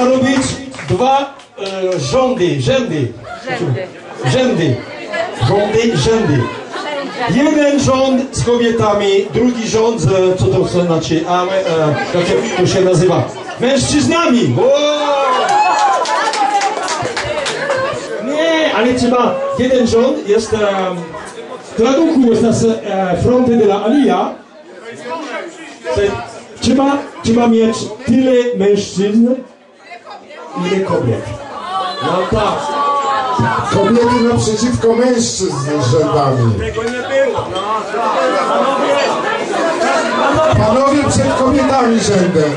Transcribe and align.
trzeba 0.00 0.16
robić 0.16 0.46
dwa 0.88 1.34
e, 1.58 2.00
rządy, 2.00 2.60
rzędy. 2.60 3.12
Rzędy. 3.44 3.86
Rzędy. 4.24 4.76
Rządy, 5.48 5.96
rzędy. 5.96 6.42
Jeden 7.34 7.80
rząd 7.80 8.36
z 8.36 8.44
kobietami, 8.44 9.26
drugi 9.34 9.68
rząd 9.68 10.00
z, 10.00 10.38
co 10.38 10.46
to 10.46 10.64
znaczy, 10.64 11.24
a, 11.28 11.44
e, 11.44 11.48
jak 12.14 12.56
to 12.56 12.66
się 12.66 12.80
nazywa? 12.80 13.28
Mężczyznami. 13.60 14.56
O! 14.60 15.00
Nie, 18.24 18.74
ale 18.74 18.94
trzeba, 18.94 19.40
jeden 19.58 19.86
rząd 19.86 20.28
jest, 20.28 20.52
um, 20.52 20.60
traduku 21.76 22.32
estas 22.32 22.64
e, 22.64 23.16
fronte 23.22 23.56
de 23.56 23.64
la 23.64 23.84
alia, 23.84 24.34
trzeba, 26.60 26.98
trzeba 27.22 27.46
mieć 27.46 27.76
tyle 28.06 28.32
mężczyzn, 28.56 29.26
i 30.56 30.60
nie 30.62 30.80
kobiet. 30.80 31.24
No 32.02 32.38
tak. 32.38 32.80
Kobiety 33.72 34.20
naprzeciwko 34.28 34.94
mężczyzn 34.94 35.56
z 35.80 35.90
rzędami. 35.90 36.54
Tego 36.58 36.82
nie 36.82 36.90
było. 37.08 37.46
No, 37.52 37.80
Panowie 40.66 41.04
przed 41.08 41.34
kobietami 41.38 42.00
rzędem. 42.00 42.52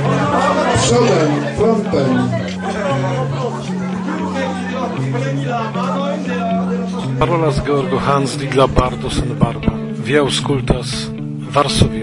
Przodem, 0.81 1.45
frontem. 1.57 2.29
Parola 7.19 7.51
z 7.51 7.61
Georgo 7.61 7.99
Hansli 7.99 8.47
dla 8.47 8.67
Bardos 8.67 9.17
and 9.17 9.33
Barbo. 9.33 9.71
Via 9.93 10.19
Auscultas, 10.19 10.87
Varsovia. 11.39 12.02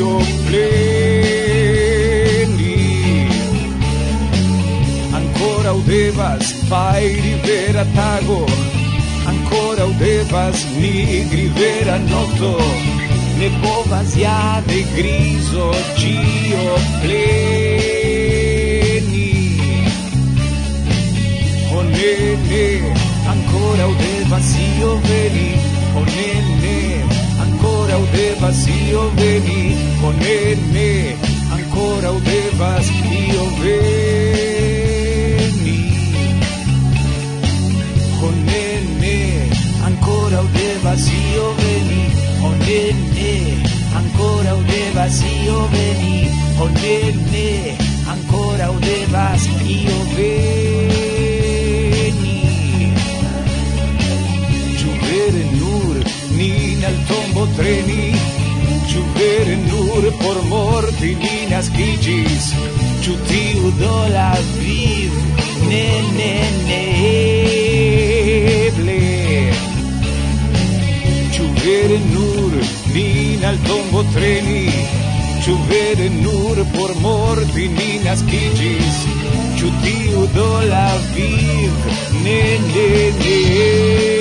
io 0.00 0.16
pleni. 0.46 1.68
Ancora 5.12 5.70
udevas 5.72 6.44
fai 6.68 7.06
rivera 7.26 7.84
tago 7.94 8.46
ancora 9.30 9.84
udevas 9.92 10.58
mi 10.80 10.96
vera 11.58 11.96
notto 11.98 12.52
ne 13.38 13.48
povas 13.62 14.10
ja 14.16 14.62
de 14.66 14.80
griso 14.96 15.66
io 15.96 16.64
pleni. 17.02 18.10
O 21.76 21.78
ne 21.82 22.14
ne 22.48 22.66
ancora 23.32 23.84
udevas 23.92 24.48
io 24.78 24.90
veni 25.08 25.50
o 25.98 26.00
ne 26.14 26.49
ancora 28.00 28.16
devas 28.16 28.66
io 28.66 29.10
veni 29.14 29.76
con 30.00 30.16
me 30.16 31.16
ancora 31.52 32.10
devas 32.24 32.88
io 32.88 33.44
veni. 33.60 34.98
Con 38.20 38.44
me 38.44 39.48
ancora 39.84 40.42
devas 40.52 41.06
io 41.08 41.54
veni 41.56 42.02
con 42.40 42.58
me 42.58 42.94
ancora 43.94 44.54
devas 44.66 45.22
io 45.22 45.68
veni 45.68 46.30
con 46.56 46.72
me 46.72 47.76
ancora 48.06 48.66
devas 48.80 49.46
io 49.66 49.98
veni. 50.16 50.59
veni 57.70 58.14
Ciu 58.88 59.02
vere 59.16 59.56
nur 59.70 60.02
por 60.22 60.38
morti 60.52 61.14
ni 61.22 61.36
nascigis 61.50 62.46
Ciu 63.02 63.14
tiu 63.30 63.70
do 63.80 63.96
la 64.14 64.32
viv? 64.58 65.12
Ne, 65.70 65.86
ne, 66.18 66.32
ne 66.68 66.82
eble. 68.66 69.00
Ciu 71.34 71.46
vere 71.64 71.98
nur 72.14 72.56
nin 72.94 73.44
al 73.50 73.60
tombo 73.68 74.04
treni 74.14 74.64
Ciu 75.44 75.58
vere 75.72 76.08
nur 76.22 76.64
por 76.76 76.94
morti 77.04 77.68
ni 77.76 77.90
nascigis 78.06 79.04
Ciu 79.58 79.70
tiu 79.84 80.26
do 80.38 80.50
la 80.72 80.88
viv? 81.14 81.92
Ne, 82.24 82.42
ne, 82.72 82.88
ne 83.22 84.19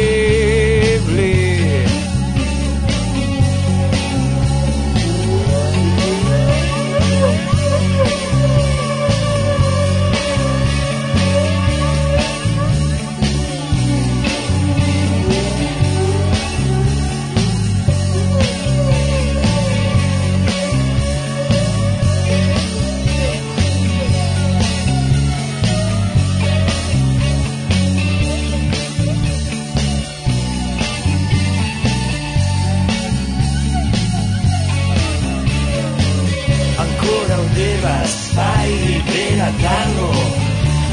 stai 38.10 39.02
relatando 39.06 40.12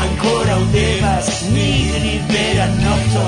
ancora 0.00 0.56
un 0.56 0.70
devas 0.72 1.42
ni 1.50 1.90
libera 2.04 2.66
nocto. 2.66 3.26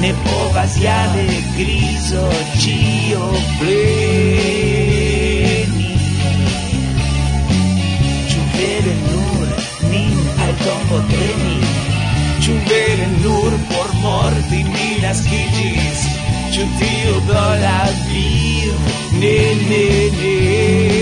Ne 0.00 0.12
povas 0.24 0.72
ja 0.76 1.06
de 1.14 1.26
griso 1.56 2.28
cio 2.60 3.24
pleni. 3.58 4.86
Ciu 8.28 8.42
vere 8.56 8.94
nur 9.08 9.46
nin 9.90 10.18
al 10.42 10.52
tombo 10.64 10.98
treni. 11.12 11.58
Ciu 12.42 12.54
vere 12.68 13.06
nur 13.22 13.52
por 13.70 13.88
morti 14.02 14.60
ni 14.74 14.88
nascigis 15.02 16.00
ciu 16.56 16.66
tio 16.78 17.20
do 17.28 17.44
la 17.62 17.80
vivo 18.08 18.78
ne 19.20 19.38
ne 19.68 19.86
ne. 20.18 20.95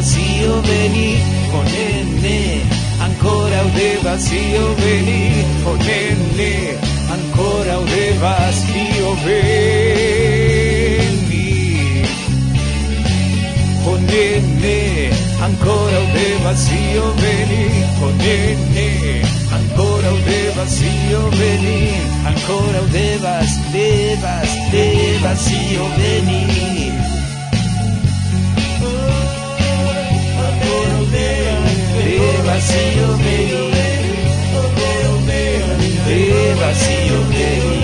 vacío 0.00 0.62
vení, 0.62 1.20
oh 1.52 1.64
nene, 1.64 2.62
ancora 3.04 3.62
de 3.76 3.98
vacío 4.02 4.74
vení, 4.80 5.44
oh 5.66 5.76
nene, 5.76 6.52
ancora 7.12 7.76
de 7.84 8.04
vacío 8.18 9.14
vení, 9.24 10.00
oh 13.84 13.98
nene, 14.08 15.10
ancora 15.44 16.00
de 16.16 16.28
vacío 16.44 17.04
vení, 17.20 17.64
oh 18.00 18.12
nene, 18.24 18.88
ancora 19.52 20.12
de 20.28 20.40
vacío 20.56 21.20
vení, 21.40 21.92
ancora 22.24 22.80
de 22.88 23.18
vas, 23.18 23.52
de 23.70 24.16
vas, 24.22 24.50
de 24.72 24.86
vacío 25.20 25.84
vení. 25.98 27.19
Hey, 32.20 32.36
vacío, 36.60 37.16
baby. 37.32 37.80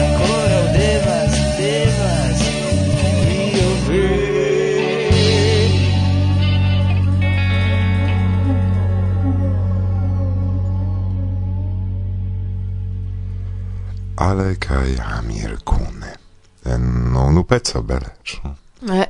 Ancora 0.00 0.56
o 0.60 0.62
devas, 0.76 1.32
devas, 1.56 2.38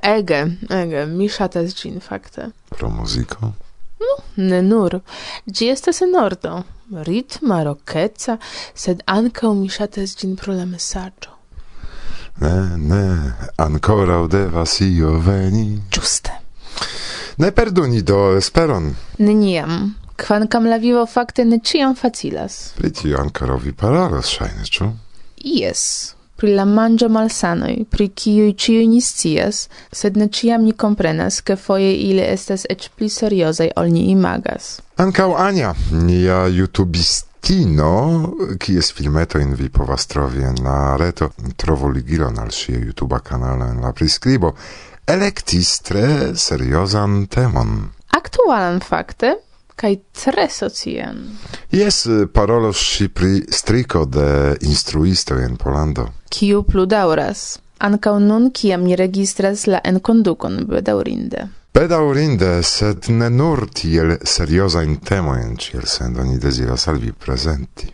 Ege, 0.02 0.58
ege, 0.70 1.06
mi 1.06 1.28
szates 1.28 1.74
gin 1.74 2.00
fakte. 2.00 2.50
Pro 2.70 2.90
muziko? 2.90 3.52
ne 4.36 4.62
nur. 4.62 5.00
Gi 5.46 5.70
estas 5.70 6.00
enordo, 6.02 6.62
ritma, 7.08 7.62
rokeca, 7.66 8.38
sed 8.74 9.02
ankaŭ 9.06 9.54
mi 9.54 9.68
ŝatas 9.68 10.16
ĝin 10.20 10.36
pro 10.36 10.54
la 10.54 10.64
mesaĝo. 10.64 11.36
Ne, 12.40 12.76
ne, 12.76 13.04
ancora 13.56 14.18
devas 14.28 14.80
io 14.80 15.14
veni. 15.24 15.80
Ĝuste. 15.92 16.32
Ne 17.36 17.50
perdoni 17.52 18.02
do 18.02 18.36
esperon. 18.36 18.94
Neniam. 19.18 19.94
Kvankam 20.16 20.66
la 20.66 20.76
vivo 20.80 21.06
fakte 21.06 21.44
ne 21.44 21.58
ĉiam 21.60 21.96
facilas. 21.96 22.72
Pri 22.76 22.92
tio 22.92 23.24
vi 23.62 23.72
parolas, 23.72 24.28
ŝajne, 24.32 24.64
ĉu? 24.64 24.92
Yes 25.44 26.15
pri 26.36 26.54
la 26.54 26.64
manĝo 26.68 27.08
malsanoj, 27.08 27.74
pri 27.90 28.08
kiuj 28.08 28.52
ĉiuj 28.60 28.86
ni 28.92 29.00
scias, 29.00 29.66
sed 29.92 30.16
ne 30.20 30.28
ĉiam 30.28 30.64
ni 30.68 30.72
komprenas, 30.72 31.40
ke 31.40 31.56
foje 31.56 31.94
ili 32.08 32.24
estas 32.24 32.66
eĉ 32.70 32.90
pli 32.96 33.08
seriozaj 33.08 33.70
ol 33.76 33.88
ni 33.92 34.10
imagas. 34.12 34.80
Ancau 35.00 35.34
Ania, 35.36 35.74
nia 35.92 36.44
YouTubistino, 36.48 37.92
kies 38.60 38.92
filmetojn 38.96 39.54
vi 39.56 39.68
povas 39.72 40.06
trovi 40.12 40.44
en 40.44 40.60
la 40.64 40.96
reto, 41.00 41.30
trovo 41.56 41.88
ligilon 41.92 42.38
al 42.38 42.52
ŝia 42.52 42.80
YouTuba 42.84 43.20
kanalo 43.24 43.68
en 43.72 43.80
la 43.84 43.92
priskribo, 43.96 44.52
elektis 45.06 45.78
tre 45.86 46.36
seriozan 46.36 47.26
temon. 47.32 47.90
Aktualan 48.16 48.80
fakte, 48.80 49.36
kai 49.76 49.98
tre 50.16 50.48
socian. 50.50 51.20
Yes, 51.72 52.06
parolos 52.32 52.80
si 52.80 53.08
pri 53.08 53.44
striko 53.52 54.04
de 54.04 54.56
instruisto 54.64 55.36
in 55.38 55.56
Polando 55.56 56.08
kiu 56.28 56.62
plu 56.62 56.86
daŭras. 56.86 57.58
Ankaŭ 57.78 58.18
nun 58.18 58.50
kiam 58.50 58.84
ni 58.88 58.96
registras 58.96 59.66
la 59.66 59.80
enkondukon 59.84 60.64
bedaŭrinde. 60.68 61.48
Bedaurinde, 61.76 62.62
sed 62.62 63.10
ne 63.12 63.28
nur 63.30 63.66
tiel 63.68 64.14
serioza 64.24 64.80
in 64.82 64.96
temo 65.04 65.34
en 65.36 65.58
ciel 65.60 65.84
sendo 65.84 66.24
ni 66.24 66.38
desiras 66.38 66.88
al 66.88 66.96
vi 66.98 67.12
presenti. 67.12 67.92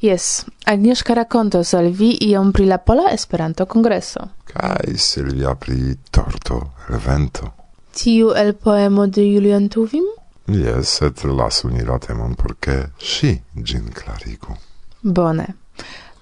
Yes, 0.00 0.44
Agnieszka 0.64 1.14
rakontos 1.14 1.74
al 1.74 1.90
vi 1.90 2.12
iom 2.28 2.52
pri 2.52 2.66
la 2.66 2.78
Pola 2.78 3.10
Esperanto 3.10 3.66
Kongreso. 3.66 4.28
Kaj 4.44 4.94
Silvia 4.94 5.54
pri 5.54 5.96
torto 6.10 6.60
el 6.88 7.00
vento. 7.06 7.52
Tiu 7.90 8.30
el 8.36 8.54
poemo 8.54 9.06
de 9.06 9.26
Julian 9.26 9.68
Tuvim? 9.68 10.06
Yes, 10.46 11.00
sed 11.00 11.24
lasu 11.24 11.68
ni 11.68 11.82
la 11.82 11.98
temon 11.98 12.34
por 12.34 12.54
ke 12.60 12.76
ŝi 13.02 13.34
ĝin 13.54 13.90
klarigu. 13.90 14.54
Bone 15.02 15.48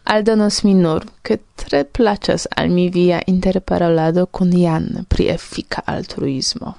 aldonos 0.06 0.62
mi 0.62 0.74
nur, 0.74 1.04
che 1.22 1.40
tre 1.54 1.84
placas 1.84 2.46
al 2.48 2.70
mi 2.70 2.88
via 2.88 3.20
interparolado 3.26 4.28
con 4.30 4.50
Jan 4.50 5.04
pri 5.08 5.28
effica 5.28 5.82
altruismo. 5.84 6.76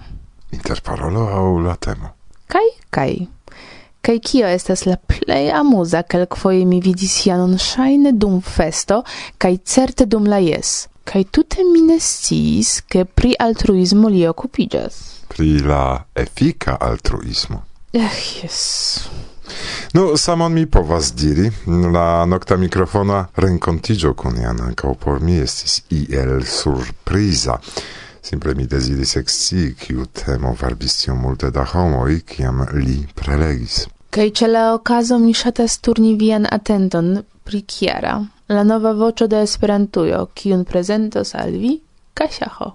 Interparolo 0.50 1.28
au 1.30 1.60
la 1.60 1.76
temo? 1.76 2.14
Kai, 2.48 2.70
kai. 2.90 3.28
Kai 4.02 4.20
kio 4.20 4.48
estas 4.48 4.86
la 4.86 4.96
plej 4.96 5.52
amuza, 5.52 6.04
kelkfoje 6.04 6.64
mi 6.66 6.80
vidis 6.80 7.18
Janon 7.26 7.58
ŝajne 7.60 8.14
dum 8.16 8.40
festo, 8.42 9.02
kaj 9.38 9.58
certe 9.66 10.08
dum 10.08 10.30
la 10.32 10.40
jes. 10.40 10.88
Kaj 11.08 11.24
tute 11.32 11.64
mi 11.68 11.82
ne 11.88 12.00
sciis, 12.00 12.82
ke 12.88 13.04
pri 13.04 13.34
altruismo 13.40 14.08
li 14.12 14.24
okupiĝas. 14.28 15.02
Pri 15.28 15.60
la 15.68 16.06
efika 16.16 16.78
altruismo. 16.80 17.64
Ech, 17.92 18.24
jes. 18.44 18.62
No, 19.94 20.18
samon 20.18 20.54
mi 20.54 20.66
povas 20.66 21.14
diri, 21.14 21.52
la 21.94 22.26
nocta 22.26 22.58
mikrofona 22.58 23.26
rencontigio 23.36 24.14
con 24.14 24.36
Jan 24.42 24.62
ankaŭ 24.62 24.96
por 25.00 25.22
mi 25.22 25.40
estis 25.40 25.82
iel 25.90 26.44
surpriza. 26.46 27.58
Simple 28.22 28.54
mi 28.56 28.66
deziris 28.68 29.16
ekscii, 29.16 29.74
kiu 29.80 30.06
temo 30.06 30.56
varbis 30.62 30.98
tiom 31.02 31.22
multe 31.22 31.52
da 31.52 31.64
homoj, 31.64 32.20
kiam 32.28 32.66
li 32.74 32.98
prelegis. 33.16 33.86
Kaj 34.12 34.30
ĉe 34.40 34.48
la 34.52 34.64
okazo 34.74 35.20
mi 35.20 35.34
ŝatas 35.34 35.78
turni 35.80 36.16
vian 36.20 36.48
atenton 36.52 37.24
pri 37.48 37.62
Kiara, 37.62 38.18
la 38.50 38.64
nova 38.64 38.92
voĉo 38.92 39.28
de 39.32 39.42
Esperantujo, 39.48 40.26
kiun 40.36 40.66
prezentos 40.66 41.36
al 41.36 41.52
vi 41.52 41.78
Kasia 42.18 42.50
Ho. 42.60 42.72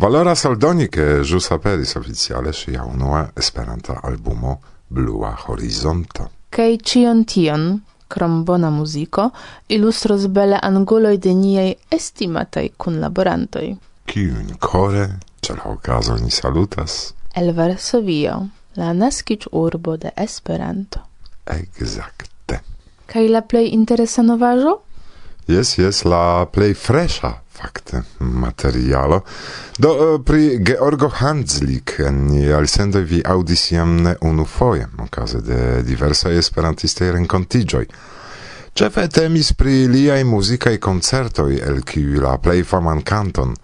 Valoras 0.00 0.44
aldoni 0.46 0.88
che 0.88 1.20
jus 1.20 1.50
aperis 1.50 1.94
oficiale 1.94 2.54
ŝia 2.56 2.86
unua 2.88 3.32
Esperanta 3.36 3.98
albumo 4.02 4.54
Blua 4.88 5.34
Horizonto. 5.44 6.24
Kaj 6.48 6.78
ĉion 6.88 7.20
tion 7.28 7.66
krom 8.08 8.38
bona 8.48 8.70
muziko, 8.70 9.26
ilustros 9.68 10.24
bele 10.32 10.56
anguloj 10.62 11.18
de 11.18 11.34
niaj 11.34 11.74
estimataj 11.92 12.64
kunlaborantoj. 12.80 13.66
Kiun 14.08 14.56
kore 14.58 15.04
ĉe 15.44 15.58
la 15.60 15.68
okazo 15.68 16.16
ni 16.16 16.30
salutas? 16.30 17.12
El 17.36 17.52
Varsovio, 17.52 18.40
la 18.80 18.94
naskiĝurbo 18.96 19.98
de 20.00 20.16
Esperanto. 20.16 21.04
Exacte. 21.44 22.62
Kaj 23.06 23.28
la 23.28 23.44
plej 23.44 23.68
interesa 23.76 24.24
novaĵo? 24.24 24.78
Jes, 25.50 25.78
jes, 25.78 26.04
la 26.04 26.46
plej 26.46 26.74
fresha 26.78 27.32
fakte 27.50 28.02
materialo. 28.18 29.20
Do 29.78 30.18
pri 30.26 30.58
Georgo 30.62 31.08
Handzlik 31.08 31.96
ni 32.10 32.44
alsendoj 32.52 33.02
vi 33.02 33.18
aŭdis 33.26 33.64
jam 33.72 33.96
ne 34.04 34.14
unufoje 34.20 34.86
okaze 35.02 35.40
de 35.42 35.82
diversaj 35.82 36.38
esperantistaj 36.38 37.10
renkontiĝoj. 37.16 37.82
Ĉefe 38.78 39.08
temis 39.10 39.50
pri 39.58 39.88
liaj 39.90 40.22
muzikaj 40.24 40.76
koncertoj, 40.78 41.58
el 41.66 41.82
kiuj 41.82 42.22
la 42.22 42.36
plej 42.38 42.62
faman 42.64 43.02
kanton 43.02 43.56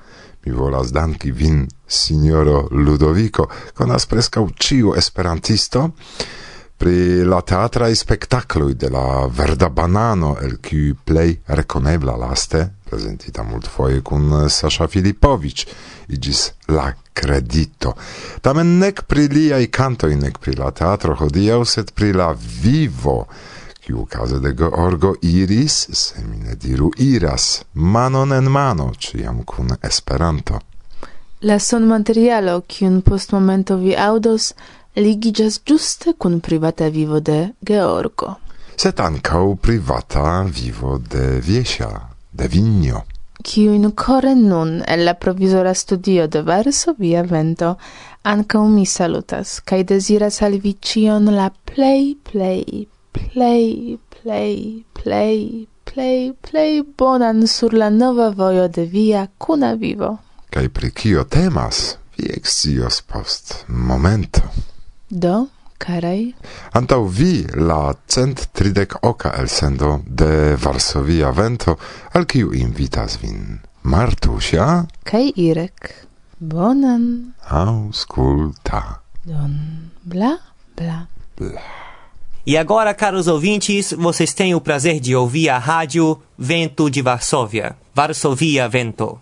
mi 0.44 0.52
volas 0.52 0.90
danki 0.92 1.30
vin, 1.30 1.62
sinjoro 1.86 2.68
Ludovico, 2.70 3.46
konas 3.78 4.06
preskaŭ 4.10 4.48
ĉiu 4.58 4.96
esperantisto, 4.98 5.90
pri 6.76 7.24
la 7.24 7.40
teatra 7.40 7.94
spectacloi 7.94 8.74
de 8.74 8.88
la 8.88 9.26
Verda 9.32 9.68
Banano, 9.68 10.36
el 10.40 10.58
cui 10.60 10.94
plej 10.94 11.38
rekonebla 11.46 12.16
laste, 12.16 12.70
presentita 12.84 13.42
multfoje 13.42 14.02
foie 14.04 14.48
Sasha 14.48 14.86
Filipovic, 14.86 15.66
igis 16.08 16.52
la 16.66 16.92
credito. 17.12 17.94
Tamen 18.40 18.78
nek 18.78 19.06
pri 19.06 19.28
liaj 19.28 19.66
kantoj 19.70 20.14
nek 20.16 20.38
pri 20.38 20.56
la 20.56 20.70
teatro 20.70 21.16
hodiaŭ 21.16 21.64
sed 21.64 21.92
pri 21.94 22.12
la 22.12 22.34
vivo, 22.36 23.26
kiu 23.80 24.04
kaze 24.04 24.38
de 24.40 24.52
Georgo 24.52 25.14
iris, 25.22 25.88
se 25.92 26.22
mi 26.22 26.36
ne 26.36 26.54
diru 26.54 26.90
iras, 26.98 27.62
manon 27.74 28.32
en 28.32 28.50
mano, 28.50 28.92
ciam 28.98 29.44
kun 29.44 29.76
Esperanto. 29.82 30.60
La 31.40 31.58
son 31.58 31.86
materialo, 31.86 32.60
kiun 32.66 33.02
post 33.02 33.32
momento 33.32 33.76
vi 33.76 33.94
audos, 33.96 34.54
ligigas 34.96 35.60
giuste 35.64 36.14
cun 36.14 36.40
privata 36.40 36.88
vivo 36.88 37.20
de 37.20 37.52
Georgo. 37.60 38.38
Set 38.76 39.00
ancau 39.00 39.56
privata 39.56 40.44
vivo 40.44 40.98
de 40.98 41.40
Viesia, 41.40 42.08
de 42.30 42.48
Vigno. 42.48 43.04
Ciuin 43.44 43.92
core 43.92 44.34
nun 44.34 44.82
el 44.86 45.04
la 45.04 45.14
provisora 45.14 45.74
studio 45.74 46.26
de 46.26 46.42
verso 46.42 46.94
via 46.98 47.22
Vento 47.22 47.76
ancau 48.22 48.68
mi 48.68 48.86
salutas, 48.86 49.60
cae 49.60 49.84
desiras 49.84 50.42
al 50.42 50.58
vi 50.58 50.76
cion 50.80 51.30
la 51.30 51.50
play, 51.50 52.16
play, 52.30 52.88
play, 53.12 53.98
play, 54.10 54.84
play, 54.94 55.68
play, 55.84 56.32
play 56.32 56.82
bonan 56.82 57.46
sur 57.46 57.72
la 57.72 57.90
nova 57.90 58.30
vojo 58.30 58.68
de 58.68 58.86
via 58.86 59.28
cuna 59.38 59.74
vivo. 59.74 60.18
Cae 60.50 60.68
pri 60.68 60.90
cio 60.90 61.24
temas, 61.24 61.98
vi 62.16 62.32
excios 62.32 63.02
post 63.02 63.64
momento. 63.68 64.65
Do, 65.08 65.48
caraj... 65.78 66.34
Antau 66.72 67.06
vi 67.06 67.46
la 67.54 67.94
cent 68.06 68.48
tridec 68.52 68.96
oca 69.02 69.30
elsendo 69.38 70.02
de 70.06 70.56
Varsovia 70.56 71.30
Vento, 71.30 71.78
al 72.12 72.26
kiu 72.26 72.52
invitas 72.54 73.18
vin. 73.22 73.60
Martusia... 73.82 74.86
Kaj 75.04 75.30
Irek. 75.36 75.92
Bonan... 76.38 77.34
Ausculta. 77.46 79.00
Don... 79.22 79.54
Bla, 80.02 80.38
bla... 80.76 81.06
Bla... 81.36 81.62
E 82.46 82.56
agora, 82.56 82.94
caros 82.94 83.26
ouvintes, 83.26 83.92
vocês 83.92 84.32
têm 84.32 84.54
o 84.54 84.60
prazer 84.60 85.00
de 85.00 85.16
ouvir 85.16 85.48
a 85.48 85.58
rádio 85.58 86.20
Vento 86.38 86.88
de 86.90 87.02
Varsóvia. 87.02 87.76
Varsovia 87.94 88.68
Vento. 88.68 89.20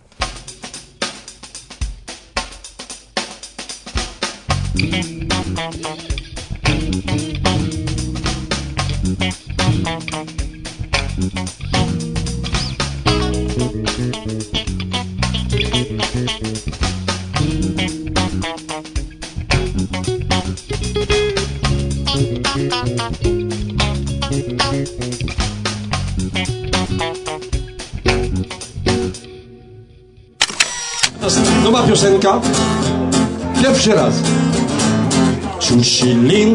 Mm. 4.75 5.14
Nowa 31.63 31.83
piosenka. 31.87 32.41
Pierwszy 33.61 33.91
raz. 33.95 34.13
Ĉu 35.65 35.75
ŝi 35.81 36.11
lin 36.29 36.51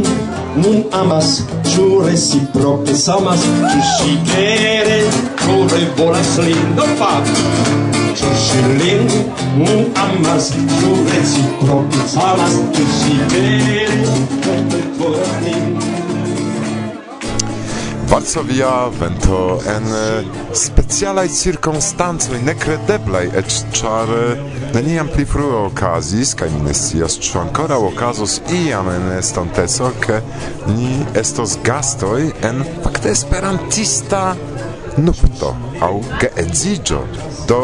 nun 0.62 0.76
amas, 0.94 1.30
ĉu 1.66 1.86
reciproke 2.04 2.94
samas, 2.94 3.42
ĉu 3.72 3.80
ŝi 3.88 4.12
vere 4.28 5.00
kore 5.42 5.80
volas 5.98 6.36
lin 6.46 6.70
do 6.78 6.86
fari? 7.00 7.34
Ĉu 8.20 8.32
ŝi 8.46 8.62
lin 8.78 9.10
nun 9.64 9.84
amas, 10.06 10.52
ĉu 10.76 10.94
reciproke 11.10 12.08
samas, 12.14 12.58
ĉu 12.78 12.90
ŝi 13.00 13.20
vere 13.34 14.02
kore 14.46 14.84
volas 15.00 15.38
lin 15.46 15.89
Varsovia 18.10 18.90
vento 19.00 19.60
en 19.70 19.84
specialaj 20.54 21.28
cirkonstancoj 21.30 22.40
nekredeblaj 22.42 23.22
eĉ 23.38 23.58
ĉar 23.78 24.10
neniam 24.74 25.08
pli 25.14 25.26
frue 25.30 25.60
okazis 25.68 26.32
kaj 26.40 26.48
mi 26.54 26.64
ne 26.64 26.74
scias 26.74 27.20
ĉu 27.22 27.38
ankoraŭ 27.44 27.78
okazos 27.92 28.40
iam 28.56 28.90
en 28.90 29.06
estonteco 29.14 29.92
ke 30.02 30.18
ni 30.74 30.90
estos 31.22 31.54
gastoj 31.64 32.20
en 32.50 32.64
fakte 32.82 33.14
esperantista 33.14 34.24
nupto 34.98 35.54
aŭ 35.86 35.94
geedziĝo. 36.24 37.04
Do 37.46 37.62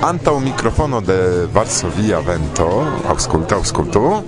Antał 0.00 0.40
mikrofono 0.40 1.00
de 1.00 1.46
Varsovia 1.52 2.20
Vento, 2.20 2.86
ausculta, 3.08 3.56
auscultu, 3.56 4.22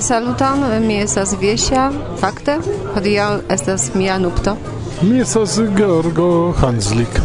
Saluton, 0.00 0.86
mi 0.86 0.96
estas 0.96 1.34
Viesia. 1.40 1.90
Fakte, 2.20 2.54
hodiaŭ 2.94 3.40
estas 3.52 3.90
mia 3.94 4.18
nupto. 4.18 4.54
Mi 5.02 5.20
estas 5.20 5.58
Georgo 5.76 6.52
Hanslik. 6.56 7.18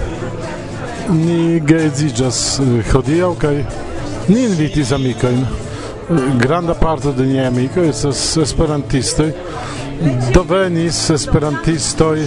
Ni 1.09 1.59
geedziĝas 1.63 2.39
eh, 2.59 2.89
hodiaŭ 2.91 3.29
kaj 3.39 3.53
ni 4.27 4.41
invitis 4.43 4.91
amikojn. 4.91 5.39
Eh, 5.45 6.25
granda 6.41 6.75
parto 6.75 7.13
de 7.15 7.27
niaj 7.29 7.45
amikoj 7.47 7.87
estas 7.89 8.23
esperantistoj. 8.43 9.31
Dovenis 10.33 10.99
esperantistoj 11.15 12.25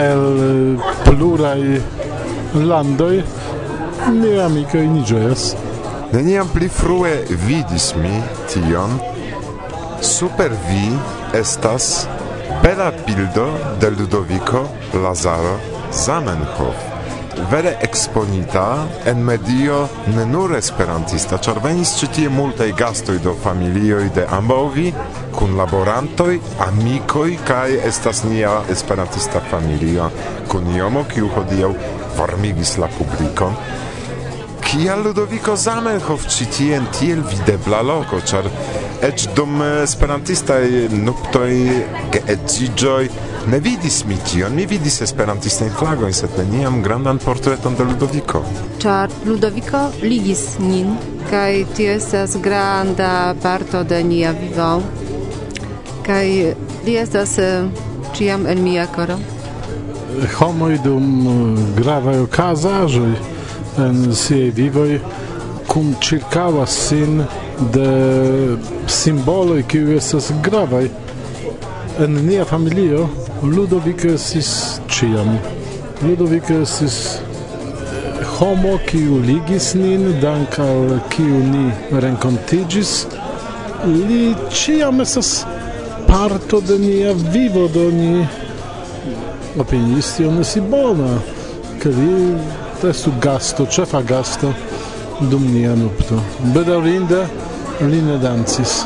el 0.00 0.24
eh, 0.46 0.94
pluraj 1.04 1.60
landoj. 2.54 3.20
Ni 4.22 4.32
amikoj 4.40 4.86
ni 4.94 5.04
ĝojas. 5.04 5.52
Neniam 6.12 6.48
pli 6.48 6.68
frue 6.68 7.12
vidis 7.44 7.92
mi 7.98 8.22
tion, 8.48 8.92
Super 10.00 10.50
vi 10.68 10.98
estas 11.34 12.06
bela 12.62 12.92
bildo 13.06 13.46
de 13.80 13.90
Ludovico 13.90 14.68
Lazaro 14.94 15.58
Zamenhof. 15.92 16.76
Vere 17.50 17.76
exponita 17.80 18.86
en 19.04 19.24
medio 19.24 19.88
ne 20.16 20.24
nur 20.26 20.56
esperantista, 20.56 21.38
char 21.38 21.60
venis 21.64 21.92
ĉi 22.00 22.08
tie 22.16 22.28
multaj 22.32 22.70
gastoj 22.78 23.18
do 23.24 23.34
familioi 23.42 24.08
de 24.14 24.24
ambovi, 24.38 24.92
kunlaborantoj, 25.36 26.38
amicoi, 26.66 27.36
kaj 27.48 27.76
estas 27.90 28.24
nia 28.24 28.62
esperantista 28.72 29.40
familio 29.50 30.10
kun 30.48 30.72
iomo, 30.76 31.04
kiu 31.12 31.28
hodiaŭ 31.36 31.72
formigis 32.16 32.76
la 32.80 32.88
publikon. 32.98 33.56
Kia 34.66 34.96
Ludovico 34.96 35.56
Zamenhof 35.56 36.24
ĉi 36.32 36.46
tie 36.56 36.76
en 36.80 36.88
tiel 36.98 37.20
videbla 37.22 37.82
loco, 37.86 38.20
char 38.24 38.48
eĉ 39.04 39.26
dum 39.36 39.60
eh, 39.62 39.82
esperantistaj 39.84 40.62
nuptoj 40.92 41.52
kaj 42.12 42.22
edziĝoj 42.34 43.02
ne 43.46 43.58
vidis 43.60 44.04
mi 44.08 44.16
tion. 44.26 44.54
Mi 44.54 44.66
vidis 44.66 45.00
esperantistajn 45.04 45.70
flagojn, 45.78 46.14
sed 46.16 46.34
neniam 46.38 46.80
grandan 46.82 47.18
portreton 47.22 47.76
de 47.78 47.84
Ludoviko. 47.84 48.42
Ĉar 48.82 49.12
Ludoviko 49.26 49.82
ligis 50.02 50.56
nin 50.58 50.96
kaj 51.30 51.64
tio 51.76 51.92
estas 51.92 52.36
granda 52.42 53.34
parto 53.42 53.84
de 53.84 54.02
nia 54.04 54.32
vivo. 54.40 54.80
Kaj 56.06 56.26
li 56.86 56.98
estas 56.98 57.38
eh, 57.38 57.68
ĉiam 58.16 58.46
en 58.46 58.62
mia 58.64 58.86
koro. 58.96 59.18
Homoj 60.38 60.78
dum 60.84 61.08
eh, 61.30 61.64
gravaj 61.80 62.18
okazaĵoj 62.26 63.10
en 63.86 64.14
siaj 64.14 64.50
vivoj 64.56 65.00
kun 65.68 65.92
ĉirkaŭas 66.00 66.78
sin 66.88 67.20
de 67.60 68.56
simboloj 68.86 69.62
kiuj 69.68 69.96
estas 69.96 70.32
gravaj 70.44 70.88
en 72.04 72.18
nia 72.26 72.44
familio 72.44 73.08
Ludovico 73.42 74.08
estis 74.08 74.50
ĉiam. 74.88 75.38
Ludovico 76.02 76.60
estis 76.62 76.98
homo 78.38 78.78
kiu 78.88 79.20
ligis 79.24 79.74
nin 79.74 80.20
dank 80.20 80.58
al 80.60 80.98
kiu 81.12 81.40
ni 81.52 81.70
renkontiĝis 82.04 82.92
li 83.86 84.34
ĉiam 84.52 85.00
estas 85.00 85.32
parto 86.08 86.60
de 86.60 86.78
nia 86.78 87.14
vivo 87.32 87.68
do 87.72 87.88
ni 87.90 88.26
opiniis 89.64 90.12
tion 90.16 90.40
esti 90.44 90.60
bona 90.60 91.16
ke 91.80 91.88
li 91.88 92.12
estu 92.90 93.12
gasto 93.22 93.64
ĉefa 93.66 94.02
gasto 94.02 94.52
dum 95.20 95.52
nia 95.52 95.74
nupto. 95.74 96.20
Bedaurinde, 96.54 97.26
li 97.80 98.02
ne 98.02 98.18
dancis. 98.18 98.84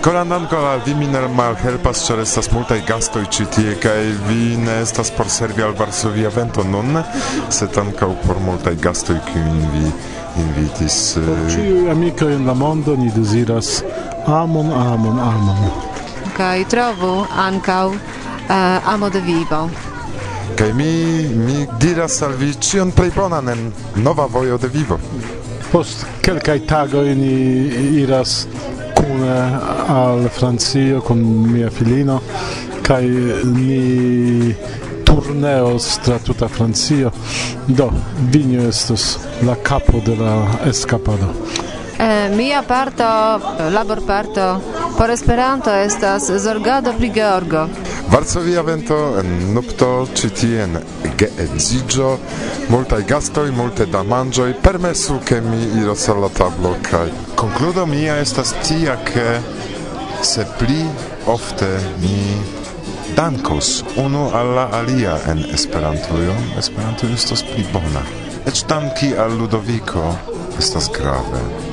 Koran 0.00 0.32
ancora 0.32 0.70
al 0.72 0.80
vi 0.86 0.94
min 0.94 1.12
malhelpas, 1.36 2.06
ĉar 2.06 2.22
estas 2.22 2.46
multaj 2.54 2.78
gastoj 2.88 3.26
ĉi 3.36 3.44
tie 3.52 3.74
kaj 3.82 3.98
vi 4.28 4.56
ne 4.56 4.78
estas 4.80 5.10
por 5.12 5.28
servi 5.28 5.62
al 5.62 5.74
Varsovia 5.76 6.30
vento 6.32 6.64
nun, 6.64 6.96
sed 7.52 7.76
ankaŭ 7.82 8.08
por 8.22 8.40
multaj 8.40 8.74
gastoj 8.80 9.18
kiujn 9.26 9.60
vi 9.74 9.92
invitis. 10.40 10.96
Eh. 11.20 11.28
Por 11.28 11.44
ĉiuj 11.52 11.90
amikoj 11.92 12.32
en 12.38 12.48
la 12.48 12.54
mondo 12.54 12.96
ni 12.96 13.10
deziras 13.12 13.82
amon, 14.26 14.72
amon, 14.72 15.20
amon. 15.20 15.68
Kaj 16.36 16.64
trovu 16.72 17.12
ankaŭ 17.36 17.86
uh, 17.92 18.92
amo 18.94 19.10
de 19.10 19.20
vivo. 19.20 19.66
Kaj 20.60 20.72
mi, 20.72 21.24
mi 21.46 21.66
diras 21.80 22.18
al 22.22 22.34
vi 22.36 22.50
ĉion 22.52 22.90
plej 22.92 23.10
bonan 23.14 23.48
en 23.48 23.60
nova 24.04 24.26
vojo 24.28 24.58
de 24.60 24.68
vivo. 24.68 24.98
Post 25.72 26.04
kelkaj 26.20 26.58
tagoj 26.68 27.14
ni 27.16 27.36
iras 28.02 28.34
kune 28.98 29.38
al 29.94 30.28
Francio 30.28 31.00
kun 31.00 31.22
mia 31.52 31.70
filino 31.70 32.18
kaj 32.84 33.00
ni 33.54 34.52
turneo 35.08 35.78
stratuta 35.78 36.48
Francio 36.48 37.10
do 37.66 37.88
vinio 38.36 38.68
estos 38.68 39.16
la 39.42 39.56
capo 39.64 40.04
de 40.06 40.16
la 40.16 40.36
escapado 40.68 41.32
Eh, 42.00 42.30
mia 42.34 42.62
parto, 42.62 43.04
eh, 43.04 43.70
labor 43.70 44.00
parto 44.06 44.62
por 44.96 45.10
Esperanto 45.10 45.70
estas 45.70 46.32
zorgado 46.38 46.94
pri 46.94 47.10
Georgo. 47.12 47.68
Varsovia 48.08 48.62
vento 48.62 49.18
en 49.20 49.52
nupto 49.52 50.08
citien 50.14 50.78
geedzigio, 51.18 52.18
multaj 52.68 53.04
gastoj, 53.04 53.50
multe 53.52 53.84
da 53.86 54.00
manĝoj, 54.02 54.54
permesu 54.62 55.18
ke 55.24 55.42
mi 55.44 55.60
iros 55.82 56.08
al 56.08 56.22
la 56.24 56.28
tablo 56.28 56.72
kaj 56.90 57.10
konkludo 57.36 57.84
mia 57.86 58.16
estas 58.16 58.54
tia 58.64 58.96
ke 59.04 59.40
se 60.22 60.46
pli 60.58 60.86
ofte 61.26 61.68
mi 62.00 62.16
dankos 63.16 63.84
unu 63.96 64.30
al 64.32 64.54
la 64.56 64.68
alia 64.72 65.18
en 65.28 65.44
Esperantujo, 65.52 66.36
Esperantujo 66.58 67.12
estas 67.12 67.42
pli 67.42 67.66
bona. 67.72 68.04
Eĉ 68.46 68.64
danki 68.68 69.12
al 69.18 69.36
Ludoviko 69.36 70.14
estas 70.58 70.88
grave. 70.96 71.69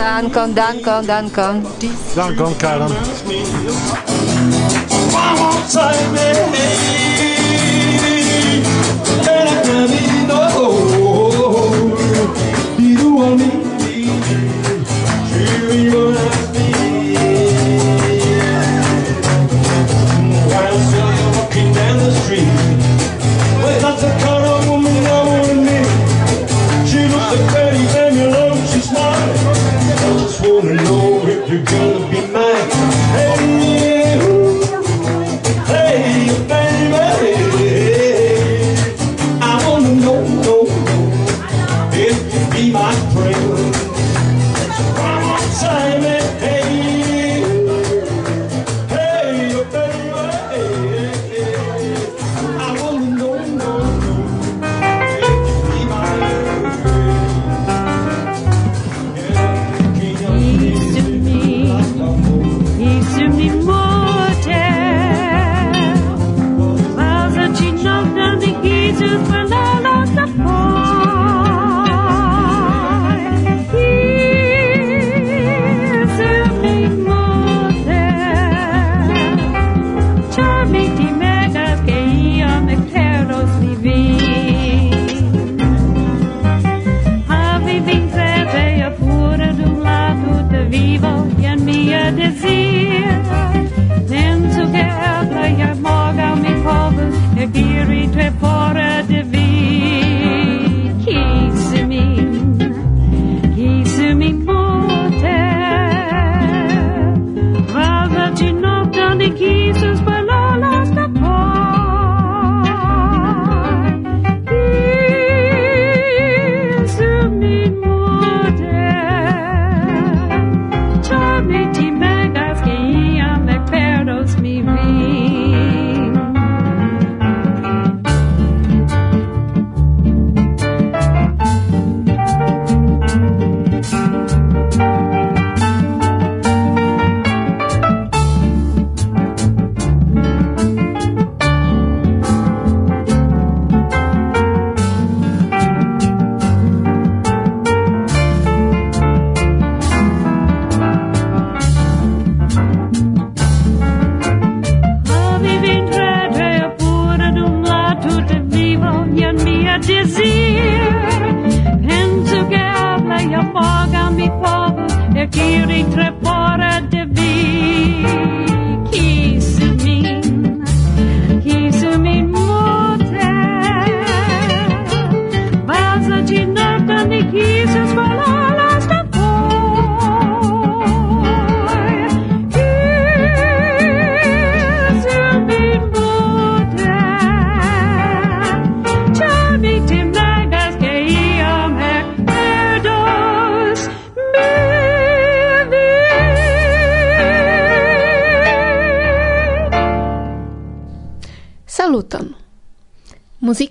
Dankon, 0.00 0.54
dankon, 0.54 1.06
dankon. 1.06 1.66
Dankon, 2.14 2.56
karan. 2.56 2.90
Vamos 5.12 5.76
a 5.76 5.92
mir. 6.12 7.09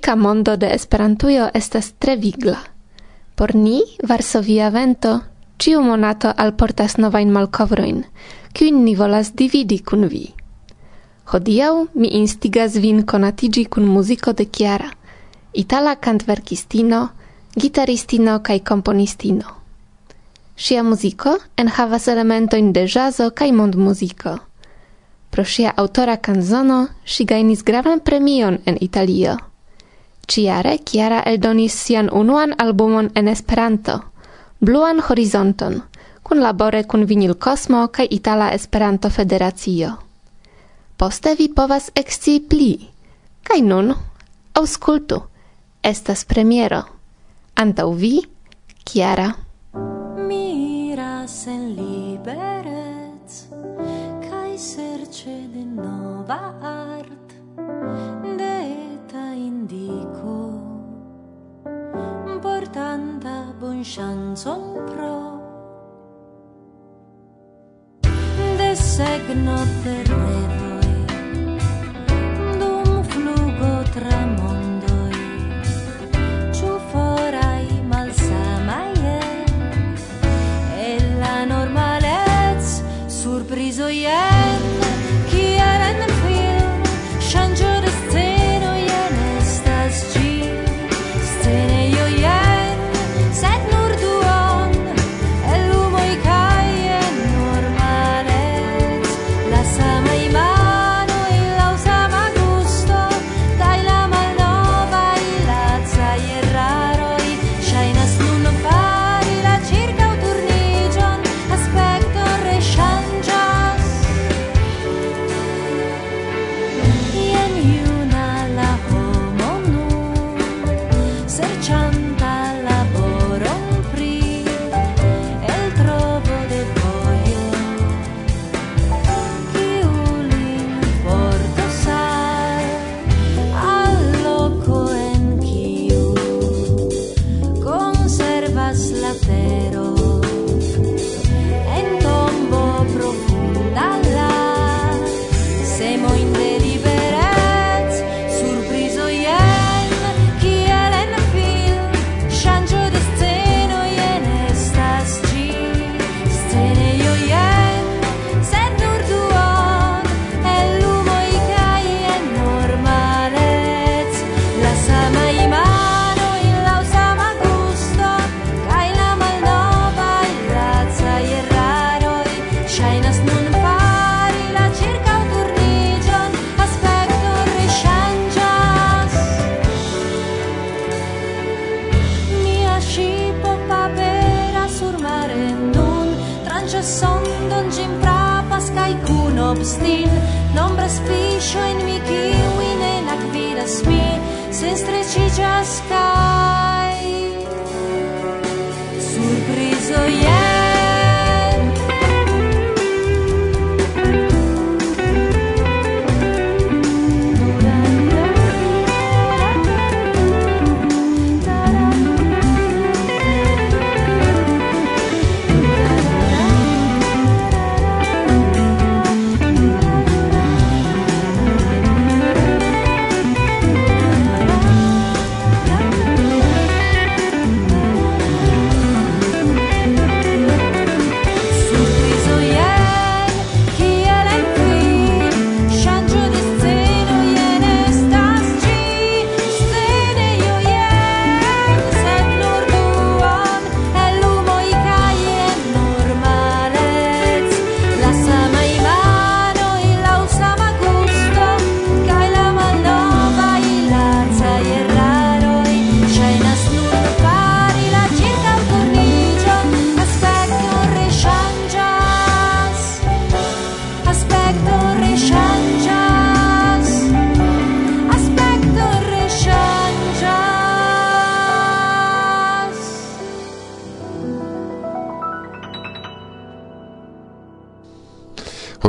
politica 0.09 0.27
mondo 0.27 0.57
de 0.57 0.73
Esperantujo 0.73 1.49
estas 1.53 1.93
tre 1.99 2.15
vigla. 2.15 2.57
Por 3.35 3.55
ni, 3.55 3.81
Varsovia 4.03 4.69
vento, 4.69 5.21
ciu 5.59 5.81
monato 5.81 6.33
alportas 6.35 6.97
novain 6.97 7.29
malcovroin, 7.29 8.05
kiun 8.53 8.83
ni 8.85 8.95
volas 8.95 9.33
dividi 9.35 9.79
kun 9.79 10.07
vi. 10.07 10.33
Hodiaŭ 11.25 11.87
mi 11.93 12.07
instigas 12.07 12.75
vin 12.75 13.05
conatigi 13.05 13.65
kun 13.65 13.85
muziko 13.85 14.33
de 14.33 14.45
Chiara, 14.45 14.89
itala 15.53 15.95
kantverkistino, 15.95 17.09
gitaristino 17.55 18.39
kaj 18.41 18.59
komponistino. 18.59 19.45
Ŝia 20.57 20.83
muziko 20.83 21.37
enhavas 21.57 22.07
elementojn 22.07 22.73
de 22.73 22.87
ĵazo 22.87 23.29
kaj 23.29 23.51
mondmuziko. 23.51 24.39
Pro 25.29 25.43
ŝia 25.43 25.73
aŭtora 25.77 26.17
kanzono 26.17 26.87
ŝi 27.05 27.25
gajnis 27.25 27.63
gravan 27.63 27.99
premion 27.99 28.57
en 28.65 28.77
Italio. 28.81 29.37
Ciare 30.29 30.77
Chiara 30.85 31.23
eldonis 31.25 31.73
sian 31.73 32.09
unuan 32.13 32.53
albumon 32.57 33.09
en 33.15 33.27
Esperanto, 33.27 33.99
Bluan 34.61 35.01
Horizonton, 35.01 35.81
kun 36.23 36.41
labore 36.41 36.83
kun 36.83 37.07
Vinil 37.09 37.33
Cosmo 37.33 37.87
kaj 37.87 38.05
Itala 38.11 38.51
Esperanto 38.53 39.09
Federacio. 39.09 39.89
Poste 40.97 41.33
vi 41.39 41.49
povas 41.49 41.89
exci 41.95 42.39
pli. 42.49 42.77
Kaj 43.41 43.61
nun, 43.65 43.89
aŭskultu, 44.53 45.17
estas 45.81 46.25
premiero. 46.25 46.83
Antaŭ 47.55 47.89
vi, 47.97 48.19
Chiara. 48.85 49.31
Miras 50.27 51.47
en 51.47 51.73
liberec, 51.73 53.41
kaj 54.29 54.53
serĉe 54.57 55.39
de 55.55 55.65
nova 55.65 56.53
granda 62.89 63.54
bon 63.60 63.84
chanson 63.84 64.62
pro 64.89 65.39
de 68.58 68.75
segno 68.75 69.58
terreno 69.84 70.68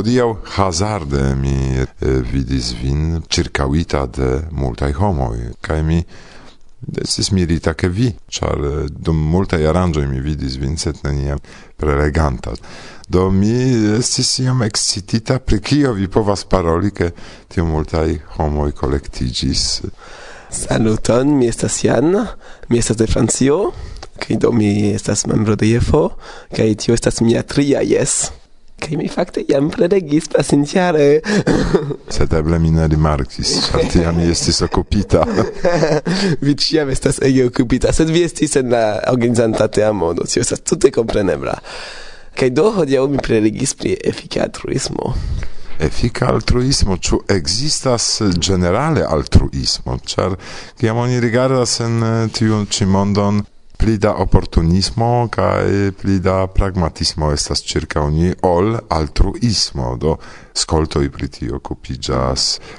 hodiaŭ 0.00 0.30
hazarde 0.56 1.34
mi 1.36 1.84
vidis 2.32 2.72
vin 2.80 3.20
circauita 3.28 4.06
de 4.08 4.28
multaj 4.50 4.92
homoj 4.96 5.36
kaj 5.60 5.82
mi 5.84 6.00
Estis 6.96 7.28
mirita 7.36 7.74
ke 7.76 7.90
vi, 7.92 8.06
char 8.32 8.56
dum 8.88 9.18
multai 9.30 9.58
aranjoi 9.68 10.06
mi 10.08 10.22
vidis 10.24 10.56
vin, 10.56 10.78
set 10.80 11.02
neniam 11.04 11.38
preleganta. 11.76 12.54
Do 13.04 13.26
mi 13.30 13.52
estis 13.98 14.30
iam 14.40 14.64
excitita 14.64 15.36
pri 15.44 15.60
cio 15.60 15.92
vi 15.92 16.08
povas 16.08 16.46
paroli, 16.48 16.90
che 16.90 17.12
tiom 17.52 17.68
multaj 17.68 18.16
homoi 18.38 18.72
collectigis. 18.72 19.82
Saluton, 20.48 21.36
mi 21.36 21.52
estas 21.52 21.84
Jan, 21.84 22.16
mi 22.68 22.78
estas 22.78 22.96
de 22.96 23.06
Francio, 23.06 23.74
kaj 24.16 24.40
do 24.40 24.50
mi 24.50 24.94
estas 24.94 25.26
membro 25.28 25.60
de 25.60 25.68
IEFO, 25.68 26.06
kaj 26.56 26.74
tio 26.80 26.96
estas 26.96 27.20
mia 27.20 27.44
tria 27.44 27.84
jes. 27.84 28.30
Kaj 28.80 28.96
mi 28.96 29.08
fakte 29.08 29.44
jam 29.48 29.68
prelegis 29.70 30.28
pasintjare. 30.32 31.08
Sed 32.14 32.32
eble 32.32 32.58
mi 32.58 32.70
ne 32.74 32.86
rimarkis, 32.88 33.52
ĉar 33.68 33.86
tiam 33.92 34.16
mi 34.16 34.30
estis 34.32 34.62
okupita. 34.66 35.24
vi 36.44 36.56
ĉiam 36.64 36.90
estas 36.92 37.20
ege 37.26 37.46
okupita, 37.50 37.92
sed 37.92 38.10
vi 38.10 38.24
estis 38.26 38.56
en 38.60 38.72
la 38.72 38.84
organizanta 39.12 39.68
teamo, 39.68 40.14
do 40.16 40.24
tio 40.24 40.44
estas 40.46 40.64
tute 40.64 40.92
komprenebla. 40.94 41.58
Kaj 42.40 42.50
do 42.56 42.70
hodiaŭ 42.78 43.06
mi 43.10 43.20
prelegis 43.22 43.74
pri 43.76 43.96
efika 44.12 44.46
altruismo. 44.46 45.14
Efika 45.80 46.26
altruismo, 46.28 46.96
ĉu 46.96 47.22
ekzistas 47.28 48.06
generale 48.36 49.04
altruismo, 49.08 49.96
ĉar 50.12 50.36
kiam 50.80 51.00
oni 51.04 51.20
rigardas 51.20 51.78
en 51.84 52.02
eh, 52.04 52.26
tiun 52.36 52.66
ĉi 52.68 52.88
mondon, 52.88 53.40
pli 53.80 53.98
da 53.98 54.14
opportunismo 54.14 55.28
kai 55.32 55.92
pli 56.00 56.18
da 56.20 56.46
pragmatismo 56.46 57.32
estas 57.32 57.62
circa 57.64 58.02
ni 58.10 58.32
ol 58.42 58.76
altruismo 58.88 59.96
do 59.96 60.16
skoltoj 60.54 61.10
pri 61.10 61.28
tio 61.28 61.60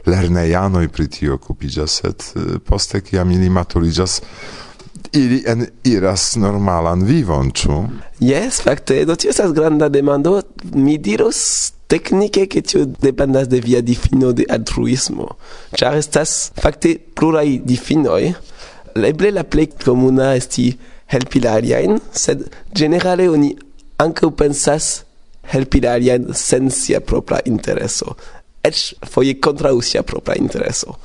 lerneiano 0.05 0.81
i 0.81 0.87
pri 0.87 1.07
tio 1.07 1.33
okupiĝas 1.33 2.01
sed 2.01 2.23
poste 2.65 3.01
ki 3.01 3.17
ili 3.17 3.49
maturiĝas 3.49 4.21
ili 5.13 5.43
en 5.47 5.65
iras 5.83 6.35
normalan 6.35 7.03
vivon, 7.03 7.51
ĉu? 7.51 7.83
Jes, 8.19 8.61
fakte, 8.61 9.05
do 9.05 9.15
tio 9.15 9.29
estas 9.29 9.53
granda 9.53 9.89
demando. 9.89 10.41
Mi 10.73 10.97
diros 10.97 11.71
tecniche 11.87 12.47
che 12.47 12.61
tio 12.61 12.85
dependas 12.85 13.47
de 13.47 13.59
via 13.59 13.81
difino 13.81 14.31
de 14.31 14.45
altruismo, 14.49 15.35
Char 15.75 15.97
estas 15.97 16.51
fakte 16.55 16.95
plurai 17.15 17.59
difinoi, 17.65 18.33
leble 18.95 19.31
la 19.31 19.43
plei 19.43 19.69
comuna 19.83 20.33
esti 20.35 20.71
helpi 21.11 21.41
la 21.43 21.55
aliajn, 21.59 21.99
sed 22.11 22.43
generale 22.77 23.27
oni 23.29 23.51
ankaŭ 24.01 24.31
pensas 24.39 25.03
helpi 25.51 25.81
la 25.83 25.95
aliajn 25.97 26.31
sen 26.37 26.69
sia 26.71 27.01
propra 27.01 27.41
intereso, 27.45 28.15
eĉ 28.63 28.83
foje 29.11 29.37
kontraŭ 29.43 29.75
sia 29.85 30.03
propra 30.03 30.37
intereso. 30.39 30.97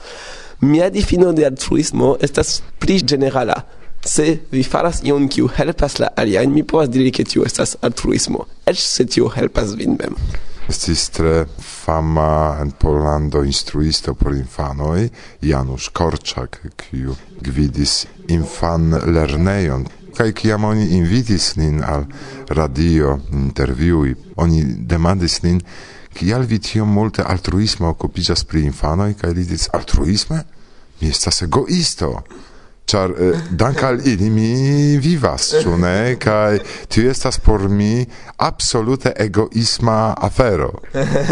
Mia 0.60 0.88
difino 0.90 1.32
de 1.36 1.44
altruismo 1.46 2.16
estas 2.22 2.62
pli 2.80 3.02
generala. 3.02 3.60
Se 4.06 4.38
vi 4.52 4.62
faras 4.62 5.00
ion 5.04 5.26
kiu 5.28 5.48
helpas 5.56 5.98
la 5.98 6.12
aliajn, 6.16 6.52
mi 6.54 6.62
povas 6.62 6.88
diri 6.88 7.10
ke 7.10 7.24
tio 7.26 7.44
estas 7.44 7.74
altruismo, 7.82 8.46
eĉ 8.70 8.78
se 8.80 9.06
tio 9.10 9.28
helpas 9.34 9.74
vin 9.76 9.98
mem. 9.98 10.14
Estis 10.66 11.10
tre 11.14 11.46
fama 11.62 12.58
en 12.60 12.72
Pollando 12.72 13.44
instruisto 13.44 14.14
por 14.14 14.34
infanoj 14.34 15.10
Janusz 15.40 15.92
Korczak, 15.94 16.58
kiu 16.74 17.14
gvidis 17.38 18.06
infan 18.34 18.90
lernejon 18.90 19.86
kaj 20.16 20.32
kiam 20.32 20.64
oni 20.64 20.88
invitis 20.96 21.52
nin 21.60 21.84
al 21.84 22.06
radio 22.48 23.14
intervjui, 23.30 24.14
oni 24.36 24.64
demandis 24.90 25.42
nin 25.44 25.60
kial 26.16 26.46
vi 26.50 26.58
tiom 26.58 26.88
multe 26.88 27.22
altruismo 27.22 27.92
okupiĝas 27.94 28.42
pri 28.48 28.64
infanoj 28.66 29.12
kaj 29.20 29.34
li 29.36 29.44
diris 29.44 29.68
altruisme? 29.76 30.42
Mi 31.00 31.12
estas 31.12 31.42
egoisto. 31.44 32.22
Char 32.86 33.10
eh, 33.18 33.34
dank 33.50 33.82
al 33.82 33.98
ili 34.06 34.28
mi 34.30 34.50
vivas, 35.02 35.48
ĉu 35.62 35.72
ne? 35.82 36.14
Kaj 36.22 36.60
tio 36.88 37.10
estas 37.10 37.40
por 37.42 37.64
mi 37.68 38.04
absolute 38.38 39.10
egoisma 39.18 40.14
afero. 40.22 40.68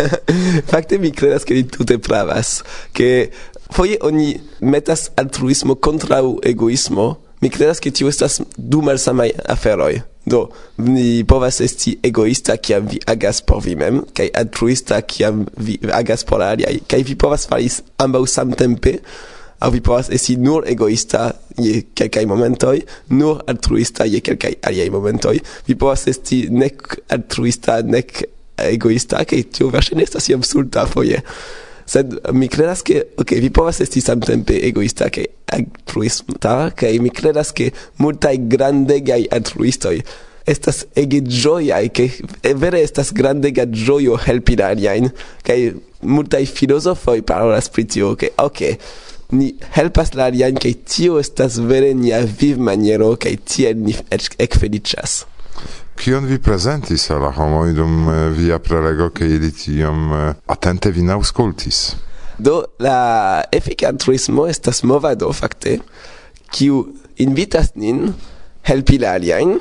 Fakte 0.70 0.98
mi 0.98 1.12
kredas 1.14 1.46
ke 1.46 1.54
li 1.54 1.62
tute 1.70 2.00
pravas, 2.02 2.56
ke 2.92 3.30
foje 3.70 4.00
oni 4.02 4.32
metas 4.66 5.12
altruismo 5.14 5.76
kontraŭ 5.78 6.40
egoismo. 6.42 7.12
Mi 7.38 7.52
kredas 7.54 7.78
ke 7.78 7.92
tio 7.94 8.10
estas 8.10 8.40
du 8.56 8.80
malsamaj 8.82 9.30
aferoj. 9.54 10.00
Do, 10.26 10.48
ni 10.80 11.22
povas 11.28 11.60
esti 11.60 11.92
egoista 12.02 12.56
kiam 12.56 12.88
vi 12.88 12.98
agas 13.06 13.42
por 13.44 13.60
vi 13.62 13.76
mem, 13.76 14.00
kaj 14.16 14.30
altruista 14.40 14.98
kiam 15.04 15.44
vi 15.60 15.76
agas 15.92 16.24
por 16.24 16.42
aliaj, 16.42 16.80
kaj 16.88 17.02
vi 17.04 17.14
povas 17.20 17.44
fari 17.46 17.68
ambaŭ 18.00 18.24
samtempe, 18.32 18.96
a 19.64 19.70
vi 19.72 19.80
povas 19.80 20.10
esi 20.12 20.36
nur 20.36 20.66
egoista 20.68 21.30
je 21.56 21.80
kelkaj 21.96 22.26
momentoj, 22.28 22.82
nur 23.16 23.40
altruista 23.48 24.04
je 24.04 24.20
kelkaj 24.20 24.58
aliaj 24.68 24.90
momentoj. 24.92 25.38
Vi 25.66 25.76
povas 25.80 26.04
esti 26.10 26.44
nek 26.52 26.98
altruista, 27.08 27.78
nek 27.80 28.24
egoista, 28.60 29.22
kaj 29.24 29.46
tio 29.56 29.70
verŝajne 29.72 30.04
estas 30.04 30.28
iom 30.28 30.44
stulta 30.44 30.84
foje. 30.90 31.22
Sed 31.88 32.12
uh, 32.12 32.28
mi 32.36 32.48
credas 32.48 32.84
que, 32.84 33.02
ok, 33.20 33.34
vi 33.40 33.50
povas 33.52 33.80
esti 33.84 34.04
samtempe 34.04 34.58
egoista 34.68 35.08
kaj 35.12 35.24
altruista, 35.56 36.54
kaj 36.76 36.92
mi 37.00 37.12
credas 37.14 37.52
que 37.56 37.72
multaj 38.04 38.36
grandegaj 38.52 39.24
altruistoj 39.32 39.98
estas 40.44 40.82
ege 41.00 41.22
ĝojaj, 41.24 41.88
ke 41.96 42.08
e 42.44 42.52
vere 42.60 42.82
estas 42.84 43.14
grandega 43.16 43.64
ĝojo 43.64 44.18
helpi 44.26 44.58
la 44.60 44.74
aliajn, 44.74 45.08
kaj 45.46 45.58
multaj 46.04 46.42
filozofoj 46.52 47.22
parolas 47.24 47.70
pri 47.72 47.86
tio, 47.88 48.12
ke 48.20 48.28
okay, 48.36 48.76
ok, 48.76 49.13
ni 49.34 49.52
helpas 49.76 50.14
la 50.14 50.28
aliajn 50.30 50.58
kaj 50.62 50.72
tio 50.88 51.20
estas 51.20 51.58
vere 51.70 51.92
nia 51.98 52.22
vivmaniero 52.40 53.14
kaj 53.20 53.36
tiel 53.50 53.78
ni 53.86 53.96
eĉ 54.14 54.32
ekfeliĉas. 54.46 55.22
Kion 55.98 56.26
vi 56.26 56.40
prezentis 56.42 57.06
al 57.14 57.22
la 57.22 57.30
homoj 57.36 57.68
dum 57.76 58.08
eh, 58.10 58.28
via 58.34 58.58
prelego 58.58 59.10
ke 59.14 59.28
ili 59.36 59.52
tiom 59.54 60.10
eh, 60.12 60.34
atente 60.50 60.90
vin 60.94 61.12
aŭskultis? 61.14 61.84
Do 62.38 62.64
la 62.82 63.44
efika 63.54 63.88
altruismo 63.92 64.48
estas 64.50 64.82
movado 64.82 65.30
fakte, 65.32 65.78
kiu 66.50 66.82
invitas 67.22 67.70
nin 67.78 68.08
helpi 68.66 68.98
la 68.98 69.14
aliajn, 69.18 69.58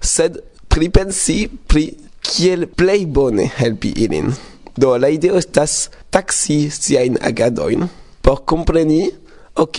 sed 0.00 0.40
pripensi 0.72 1.50
pri 1.68 1.90
kiel 2.24 2.64
plej 2.66 3.04
bone 3.06 3.50
helpi 3.58 3.92
ilin. 4.06 4.32
Do 4.80 4.94
la 4.96 5.10
ideo 5.12 5.36
estas 5.36 5.90
taksi 6.14 6.70
siajn 6.72 7.18
agadojn, 7.20 7.84
por 8.30 8.44
compreni 8.46 9.10
ok 9.58 9.78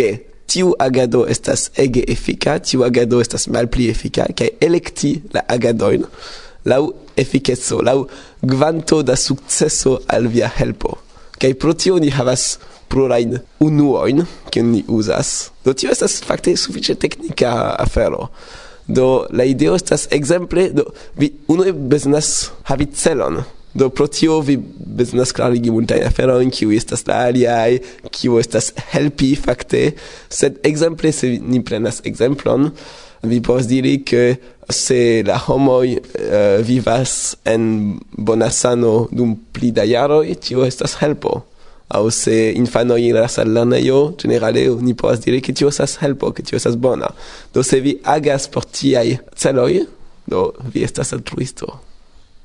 tiu 0.52 0.74
agado 0.76 1.24
estas 1.34 1.70
ege 1.80 2.02
efika 2.12 2.58
tiu 2.60 2.84
agado 2.84 3.22
estas 3.24 3.48
malpli 3.48 3.86
efika 3.88 4.26
kaj 4.36 4.50
elekti 4.68 5.12
la 5.32 5.46
agadojn 5.48 6.04
laŭ 6.68 6.82
efikeco 7.24 7.80
laŭ 7.88 7.96
kvanto 8.52 9.00
da 9.08 9.16
sukceso 9.16 10.02
al 10.08 10.28
via 10.28 10.50
helpo. 10.58 10.98
Kaj 11.40 11.54
pro 11.54 11.74
tio 11.74 11.96
ni 12.04 12.12
havas 12.12 12.60
plurajn 12.92 13.40
unuojn 13.64 14.26
kiun 14.52 14.72
ni 14.74 14.84
uzas. 14.88 15.52
Do 15.64 15.72
tio 15.74 15.96
estas 15.96 16.20
fakte 16.28 16.58
sufiĉe 16.58 16.98
teknika 17.00 17.54
afero. 17.80 18.28
Do 18.88 19.28
la 19.32 19.48
ideo 19.48 19.80
estas 19.80 20.10
ekzemple 20.12 20.70
do 20.76 20.90
vi 21.16 21.32
unue 21.48 21.72
bezonas 21.72 22.52
havi 22.68 22.92
celon 22.92 23.44
do 23.74 23.90
pro 23.90 24.08
tio 24.08 24.40
vi 24.44 24.58
bezonas 24.98 25.32
klarigi 25.32 25.72
multajn 25.72 26.04
aferojn 26.08 26.52
kiuj 26.52 26.76
estas 26.78 27.06
la 27.08 27.22
aliaj 27.28 27.80
kiu 28.12 28.40
estas 28.40 28.72
helpi 28.92 29.36
fakte. 29.36 29.92
Sed 30.30 30.60
ekzemple 30.68 31.12
se 31.16 31.38
ni 31.40 31.64
prenas 31.64 32.02
ekzemplon 32.06 32.72
vi 33.24 33.42
povas 33.42 33.68
diri 33.70 34.00
ke 34.06 34.36
se 34.72 35.24
la 35.28 35.38
homoj 35.38 35.94
uh, 35.94 36.66
vivas 36.66 37.36
en 37.46 37.98
bona 38.12 38.50
sano 38.50 39.08
dum 39.12 39.36
pli 39.54 39.72
da 39.72 39.86
jaroj 39.86 40.36
tio 40.42 40.66
estas 40.66 40.98
helpo. 41.02 41.42
Aŭ 41.92 42.06
se 42.16 42.36
infanoj 42.56 43.02
iras 43.04 43.38
al 43.42 43.52
lernejo 43.52 44.14
ĝenerale 44.20 44.64
ni 44.82 44.96
povas 44.96 45.20
diri 45.26 45.42
ke 45.44 45.54
tio 45.54 45.68
estas 45.68 45.98
helpo 46.02 46.32
ke 46.32 46.44
tio 46.44 46.58
estas 46.58 46.78
bona. 46.80 47.12
Do 47.54 47.64
se 47.64 47.82
vi 47.84 47.98
agas 48.04 48.48
por 48.48 48.66
tiaj 48.66 49.18
celoj 49.36 49.86
do 50.28 50.52
vi 50.74 50.86
estas 50.88 51.14
altruisto. 51.14 51.91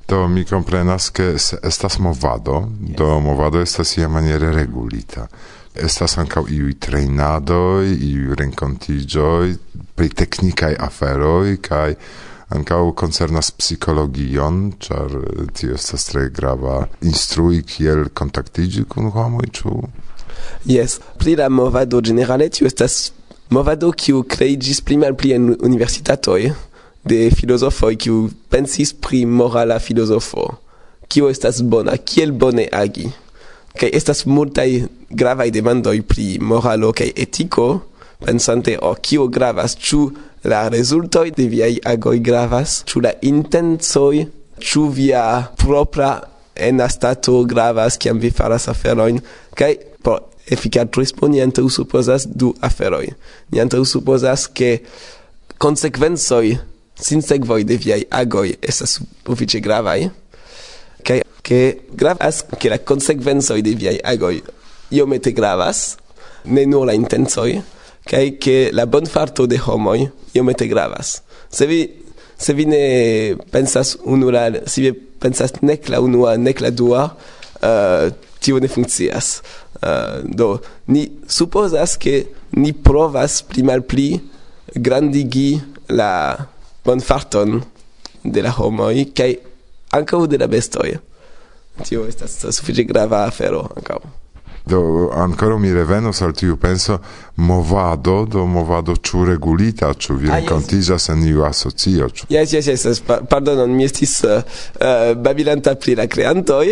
do 0.07 0.27
mi 0.27 0.45
comprenas 0.45 1.11
che 1.11 1.35
estas 1.61 1.97
movado, 1.99 2.71
yes. 2.79 2.95
do 2.95 3.19
movado 3.19 3.61
estas 3.61 3.97
ia 3.97 4.07
maniere 4.07 4.51
regulita. 4.51 5.27
Estas 5.73 6.17
ancau 6.17 6.47
iui 6.47 6.77
treinadoi, 6.79 7.91
iui 7.91 8.35
rencontigioi, 8.35 9.57
pri 9.93 10.09
technicae 10.09 10.75
aferoi, 10.79 11.59
cae 11.59 11.97
ancau 12.55 12.93
concernas 12.95 13.51
psicologion, 13.51 14.77
char 14.79 15.11
tio 15.53 15.75
estas 15.75 16.07
tre 16.07 16.29
grava 16.31 16.87
instrui 17.03 17.61
kiel 17.67 18.07
contactigi 18.15 18.87
kun 18.87 19.11
homoi, 19.11 19.51
ču? 19.51 19.75
Yes, 20.65 21.01
pri 21.19 21.35
la 21.35 21.49
movado 21.49 21.99
generale 22.01 22.49
tio 22.49 22.65
estas 22.67 23.11
movado 23.49 23.91
kiu 23.91 24.23
creigis 24.23 24.79
pli 24.81 24.97
malpli 25.03 25.35
en 25.35 25.51
universitatoi, 25.59 26.53
de 27.07 27.29
filosofo 27.31 27.89
qui 27.95 28.11
pensis 28.51 28.93
pri 28.93 29.25
morala 29.25 29.79
filosofo. 29.79 30.57
Qui 31.07 31.23
estas 31.29 31.61
bona? 31.63 31.97
Qui 31.97 32.21
el 32.21 32.33
bone 32.35 32.67
agi? 32.71 33.07
Ke 33.77 33.89
estas 33.93 34.25
multa 34.25 34.65
grava 35.09 35.45
i 35.47 35.53
demando 35.53 35.93
i 35.93 36.01
pri 36.01 36.37
moralo 36.41 36.91
ke 36.91 37.11
etiko 37.15 37.67
pensante 38.23 38.75
oh, 38.77 38.89
o 38.89 38.91
oh, 38.91 39.01
kio 39.01 39.27
gravas? 39.27 39.77
Chu 39.77 40.11
la 40.43 40.67
rezulto 40.69 41.23
de 41.23 41.47
viaj 41.47 41.77
agoj 41.85 42.19
gravas? 42.19 42.81
Chu 42.85 43.01
la 43.05 43.13
intencoj? 43.21 44.25
Chu 44.59 44.87
via 44.89 45.47
propra 45.57 46.17
en 46.55 46.81
astato 46.81 47.43
gravas? 47.45 47.97
Ke 47.97 48.13
vi 48.13 48.33
faras 48.33 48.67
aferojn? 48.67 49.21
Kaj 49.55 49.75
po 50.03 50.17
efikat 50.47 50.95
responi 50.97 51.41
ante 51.43 51.61
supozas 51.69 52.27
du 52.27 52.53
aferoj. 52.61 53.05
Ni 53.51 53.61
ante 53.61 53.79
supozas 53.85 54.47
ke 54.47 54.79
konsekvencoj 55.61 56.57
sin 57.01 57.21
sekvoj 57.21 57.63
de 57.63 57.77
viaj 57.77 58.03
agoj 58.11 58.55
estas 58.61 58.99
sufiĉe 59.25 59.59
gravaj 59.59 60.09
kaj 61.05 61.17
eh? 61.17 61.25
ke 61.47 61.61
gravas 61.95 62.43
ke 62.59 62.69
la 62.69 62.77
konsekvencoj 62.77 63.61
de 63.61 63.75
viaj 63.79 63.97
agoj 64.03 64.41
iomete 64.91 65.31
gravas 65.31 65.97
ne 66.45 66.65
nur 66.65 66.87
la 66.87 66.95
intencoj 66.97 67.61
kaj 68.07 68.25
ke 68.43 68.57
la 68.73 68.85
bonfarto 68.85 69.47
de 69.47 69.59
homoj 69.59 70.07
iomete 70.33 70.67
gravas. 70.67 71.21
Se 71.51 71.67
vi 71.67 71.81
se 72.37 72.53
vi 72.53 72.65
ne 72.65 73.35
pensas 73.51 73.97
unu 74.05 74.31
la 74.31 74.49
si 74.67 74.81
vi 74.81 74.93
pensas 74.93 75.53
nek 75.61 75.89
la 75.89 76.01
unua 76.01 76.37
nek 76.37 76.61
la 76.61 76.69
dua 76.69 77.03
uh, 77.09 78.13
tio 78.39 78.59
ne 78.59 78.67
funkcias 78.67 79.41
uh, 79.81 79.89
eh, 79.89 80.17
do 80.23 80.59
ni 80.87 81.07
supozas 81.27 81.97
ke 81.97 82.27
ni 82.61 82.73
provas 82.73 83.41
pli 83.41 83.63
malpli 83.63 84.09
grandigi 84.75 85.57
la 85.89 86.37
bon 86.87 87.03
farton 87.03 87.59
de 88.23 88.43
la 88.45 88.53
homoi 88.59 89.09
kai 89.17 89.33
ankaŭ 89.97 90.25
de 90.31 90.39
la 90.43 90.47
bestoj 90.51 90.93
tio 91.83 92.07
estas 92.07 92.39
sufiĉe 92.57 92.87
grava 92.87 93.25
afero 93.27 93.65
ankaŭ 93.75 93.99
do 94.67 95.09
ankaŭ 95.15 95.57
mi 95.59 95.71
revenos 95.73 96.21
al 96.21 96.33
tiu 96.35 96.57
penso 96.59 96.97
movado 97.49 98.15
do 98.25 98.45
movado 98.45 98.95
ĉu 99.09 99.25
regulita 99.29 99.93
ĉu 99.93 100.15
vi 100.21 100.31
renkontiĝas 100.31 101.09
ah, 101.09 101.13
yes. 101.13 101.13
en 101.13 101.27
iu 101.29 101.45
asocio 101.47 102.09
ĉu 102.09 102.27
jes 102.33 102.53
jes 102.53 102.67
jes 102.67 102.85
yes. 102.89 103.01
pardonon 103.29 103.75
mi 103.75 103.87
estis 103.87 104.17
eh, 104.23 104.33
eh, 104.33 104.87
uh, 104.87 105.13
babilanta 105.27 105.75
pri 105.75 105.95
la 105.99 106.07
kreantoj 106.07 106.65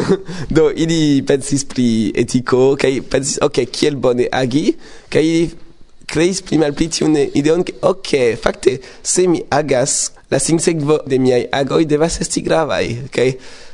do 0.56 0.70
ili 0.74 1.22
pensis 1.26 1.64
pri 1.70 1.88
etiko 2.24 2.74
kaj 2.80 2.96
pensis 3.10 3.38
ok 3.42 3.62
kiel 3.70 4.00
bone 4.08 4.26
agi 4.32 4.66
kaj 5.12 5.24
ili 5.30 5.65
creis 6.06 6.42
pli 6.42 6.58
malpli 6.58 6.90
une 7.02 7.28
ideon 7.34 7.62
que 7.62 7.74
ok 7.82 8.36
facte 8.42 8.80
se 9.02 9.26
mi 9.26 9.42
agas 9.50 10.12
la 10.30 10.38
sinsekvo 10.38 11.00
de 11.06 11.18
miaj 11.18 11.46
agoj 11.52 11.84
devas 11.86 12.20
esti 12.20 12.42
gravaj 12.46 12.86
kaj 13.14 13.32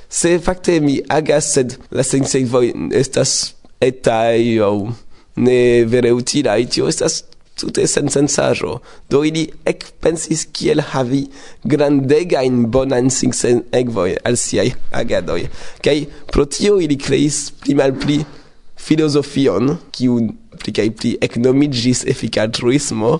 se 0.08 0.38
facte 0.38 0.80
mi 0.80 1.00
agas 1.08 1.52
sed 1.54 1.76
la 1.90 2.04
sinsekvo 2.04 2.62
estas 3.02 3.54
etaj 3.80 4.40
aŭ 4.68 4.76
ne 5.36 5.60
vere 5.84 6.12
utilaj 6.12 6.60
tio 6.74 6.88
estas 6.88 7.22
tute 7.60 7.86
sen 7.86 8.08
sensaĵo 8.10 8.78
do 9.10 9.22
ili 9.28 9.46
ekpensis 9.72 10.46
kiel 10.56 10.82
havi 10.92 11.22
grandegajn 11.64 12.66
bonajn 12.74 13.10
sinsekvojn 13.18 14.20
al 14.28 14.38
siaj 14.44 14.70
agadoj 15.00 15.42
kaj 15.84 15.98
pro 16.32 16.46
tio 16.56 16.78
ili 16.80 16.98
kreis 17.06 17.44
pli 17.62 17.76
malpli 17.80 18.22
filozofion 18.86 19.76
kiu 19.94 20.18
pli 20.60 20.74
kaj 20.76 20.88
pli 20.98 21.16
eknomiĝis 21.28 22.04
efikatruismo 22.12 23.18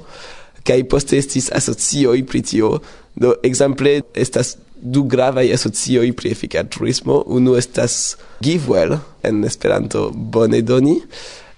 kaj 0.66 0.82
poste 0.90 1.18
estis 1.18 1.50
asocioj 1.54 2.20
pri 2.26 2.42
tio. 2.42 2.76
Do 3.14 3.34
ekzemple 3.44 4.00
estas 4.14 4.56
du 4.82 5.04
gravaj 5.04 5.52
asocioj 5.54 6.12
pri 6.18 6.32
efikatruismo. 6.34 7.22
Unu 7.26 7.56
estas 7.56 8.16
Givewell 8.42 8.98
en 9.22 9.44
Esperanto 9.44 10.10
bone 10.10 10.62
doni 10.62 10.98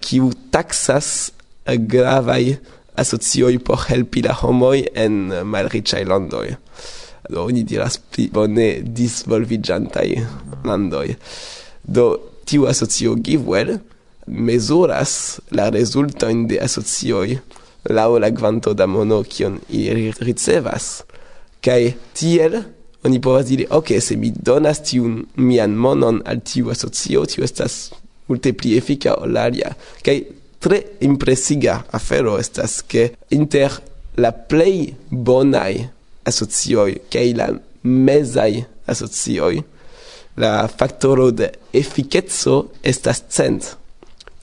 kiu 0.04 0.32
taksas 0.52 1.30
gravaj 1.64 2.56
asocioj 3.00 3.56
por 3.64 3.87
helpi 3.88 4.22
la 4.22 4.34
homoj 4.42 4.84
en 4.94 5.32
malriĉaj 5.44 6.04
landoj. 6.04 6.46
Do 7.30 7.46
oni 7.48 7.64
diras 7.64 7.96
pli 7.98 8.28
bone 8.32 8.68
disvolviĝantaj 8.84 10.08
landoj. 10.68 11.08
Do 11.84 12.10
tiu 12.44 12.68
asocio 12.68 13.16
Givewell 13.16 13.78
mesuras 14.26 15.40
la 15.50 15.70
resulta 15.70 16.30
in 16.30 16.46
de 16.46 16.60
asocioi 16.60 17.38
la 17.90 18.08
o 18.08 18.18
la 18.18 18.30
quanto 18.30 18.72
da 18.74 18.87
mono 18.87 19.22
kion 19.22 19.58
i 19.68 20.12
ricevas 20.20 21.04
kai 21.60 21.94
tiel 22.12 22.62
oni 23.04 23.20
povas 23.20 23.46
dire 23.46 23.66
ok 23.70 24.00
se 24.00 24.16
mi 24.16 24.30
donas 24.30 24.80
tiun 24.82 25.24
mian 25.37 25.76
monon 25.76 26.22
al 26.24 26.40
tiu 26.40 26.70
asocio 26.70 27.26
tiu 27.26 27.44
estas 27.44 27.90
multe 28.28 28.52
pli 28.52 28.76
efika 28.80 29.18
ol 29.20 29.37
alia 29.37 29.74
kai 30.04 30.18
tre 30.58 30.80
impresiga 31.00 31.82
afero 31.92 32.38
estas 32.40 32.80
ke 32.82 33.10
inter 33.37 33.70
la 34.16 34.32
plej 34.32 34.94
bonaj 35.10 35.74
asocioj 36.24 36.90
kaj 37.12 37.28
la 37.40 37.48
mezaj 37.82 38.64
asocioj 38.87 39.54
la 40.37 40.68
faktoro 40.68 41.30
de 41.30 41.50
efikeco 41.72 42.70
estas 42.82 43.22
cent. 43.28 43.76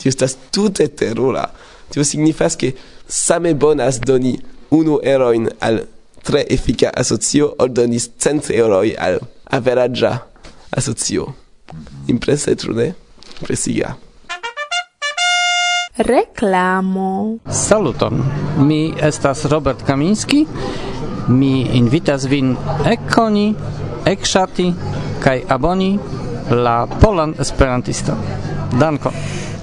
Tio 0.01 0.09
estas 0.09 0.37
tute 0.51 0.87
terura. 0.87 1.45
Tio 1.93 2.03
signifas 2.03 2.55
ke 2.57 2.73
same 3.07 3.53
bonas 3.53 3.99
doni 4.01 4.33
unu 4.73 4.99
eroin 5.03 5.49
al 5.59 5.83
tre 6.23 6.45
efika 6.49 6.89
asocio 6.97 7.51
ol 7.59 7.69
donis 7.69 8.09
cent 8.17 8.49
euroj 8.49 8.95
al 8.97 9.19
averaĝa 9.45 10.13
asocio. 10.77 11.27
Imprese, 12.07 12.55
tru 12.55 12.73
ne? 12.73 12.93
Impresiga. 13.41 13.95
Reklamo. 15.97 17.37
Saluton. 17.51 18.23
Mi 18.57 18.93
estas 19.01 19.45
Robert 19.45 19.83
Kaminski. 19.85 20.45
Mi 21.27 21.67
invitas 21.77 22.25
vin 22.25 22.55
ekkoni, 22.89 23.53
ekŝati 24.05 24.71
kaj 25.23 25.43
aboni 25.47 25.91
la 26.49 26.87
Polan 27.01 27.35
Esperantiston. 27.39 28.17
Dankon. 28.79 29.13